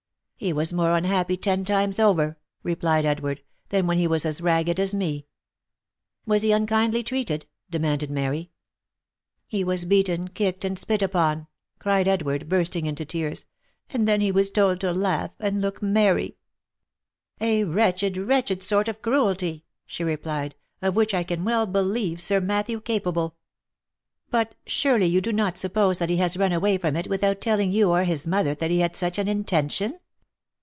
"He 0.41 0.53
was 0.53 0.73
more 0.73 0.95
unhappy 0.97 1.37
ten 1.37 1.63
times 1.65 1.99
over," 1.99 2.35
replied 2.63 3.05
Edward, 3.05 3.43
"than 3.69 3.85
when 3.85 3.99
he 3.99 4.07
was 4.07 4.25
as 4.25 4.41
ragged 4.41 4.79
as 4.79 4.91
me."" 4.91 5.27
Was 6.25 6.41
he 6.41 6.51
unkindly 6.51 7.03
treated?" 7.03 7.45
demanded 7.69 8.09
Mary." 8.09 8.49
He 9.45 9.63
was 9.63 9.85
beaten, 9.85 10.29
kicked, 10.29 10.65
and 10.65 10.79
spit 10.79 11.03
upon!" 11.03 11.45
cried 11.79 12.07
Edward, 12.07 12.49
bursting 12.49 12.87
into 12.87 13.05
tears;" 13.05 13.45
and 13.91 14.07
then 14.07 14.19
he 14.19 14.31
was 14.31 14.49
told 14.49 14.79
to 14.79 14.91
laugh, 14.91 15.29
and 15.39 15.61
look 15.61 15.79
merry." 15.79 16.37
OF 17.39 17.41
MICHAEL 17.47 17.59
ARMSTRONG. 17.69 17.69
167 17.69 17.69
"A 17.69 17.73
wretched, 17.75 18.27
wretched, 18.27 18.63
sort 18.63 18.87
of 18.87 19.03
cruelty!" 19.03 19.63
she 19.85 20.03
replied," 20.03 20.55
of 20.81 20.95
which 20.95 21.13
I 21.13 21.21
can 21.23 21.43
well 21.45 21.67
believe 21.67 22.19
Sir 22.19 22.41
Matthew 22.41 22.81
capable. 22.81 23.35
But 24.31 24.53
you 24.53 24.55
surely 24.65 25.21
do 25.21 25.31
uot 25.33 25.55
suppose 25.57 25.99
that 25.99 26.09
he 26.09 26.17
has 26.17 26.35
run 26.35 26.51
away 26.51 26.79
from 26.79 26.95
it 26.95 27.05
without 27.05 27.41
telling 27.41 27.71
you 27.71 27.91
or 27.91 28.05
his 28.05 28.25
mother 28.25 28.55
that 28.55 28.71
he 28.71 28.79
had 28.79 28.95
such 28.95 29.19
an 29.19 29.27
intention 29.27 29.99